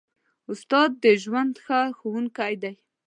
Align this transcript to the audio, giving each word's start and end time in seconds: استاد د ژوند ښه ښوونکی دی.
استاد 0.51 0.91
د 1.03 1.05
ژوند 1.23 1.53
ښه 1.65 1.79
ښوونکی 1.97 2.53
دی. 2.63 2.73